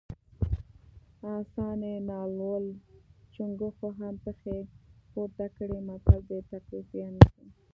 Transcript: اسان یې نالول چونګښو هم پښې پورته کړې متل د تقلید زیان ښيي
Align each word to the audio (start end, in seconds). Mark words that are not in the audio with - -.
اسان 1.33 1.79
یې 1.91 1.95
نالول 2.09 2.65
چونګښو 3.33 3.87
هم 3.99 4.15
پښې 4.23 4.57
پورته 5.11 5.45
کړې 5.57 5.79
متل 5.87 6.19
د 6.29 6.31
تقلید 6.49 6.85
زیان 6.91 7.13
ښيي 7.25 7.47